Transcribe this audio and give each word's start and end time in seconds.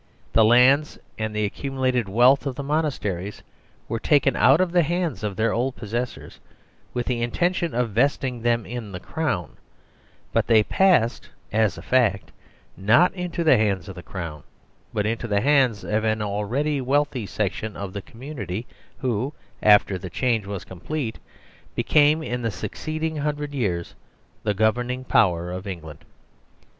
The 0.33 0.43
lands 0.43 0.97
and 1.19 1.35
the 1.35 1.47
accumu 1.47 1.77
lated 1.77 2.07
wealth 2.07 2.47
of 2.47 2.55
the 2.55 2.63
monasteries 2.63 3.43
were 3.87 3.99
taken 3.99 4.35
out 4.35 4.59
of, 4.59 4.71
the 4.71 4.81
hands 4.81 5.23
of 5.23 5.35
their 5.35 5.53
old 5.53 5.75
possessors 5.75 6.39
with 6.91 7.05
the 7.05 7.21
intention 7.21 7.75
of 7.75 7.91
vesting 7.91 8.41
them 8.41 8.65
in 8.65 8.91
the 8.93 8.99
Crown 8.99 9.57
but 10.33 10.47
they 10.47 10.63
passed, 10.63 11.29
as 11.51 11.77
a 11.77 11.83
fact, 11.83 12.31
not 12.75 13.13
into 13.13 13.43
the 13.43 13.57
hands 13.57 13.87
of 13.87 13.93
the 13.93 14.01
Crown, 14.01 14.41
but 14.91 15.05
into 15.05 15.27
the 15.27 15.41
hands 15.41 15.83
of 15.83 16.03
an 16.03 16.23
already 16.23 16.81
wealthy 16.81 17.27
section 17.27 17.77
of 17.77 17.93
thecommunity 17.93 18.65
who, 19.01 19.35
after 19.61 19.99
the 19.99 20.09
change 20.09 20.47
was 20.47 20.65
complete, 20.65 21.19
became 21.75 22.23
in 22.23 22.41
the 22.41 22.49
succeeding 22.49 23.17
hundred 23.17 23.53
years 23.53 23.93
the 24.41 24.55
governing 24.55 25.03
power 25.03 25.51
of 25.51 25.67
England. 25.67 26.03